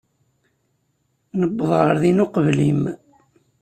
[1.39, 2.81] Nuweḍ ɣer din uqbel-im.